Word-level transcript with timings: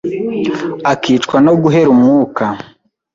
akicwa 0.91 1.37
no 1.45 1.53
guhera 1.61 1.89
umwuka. 1.95 2.43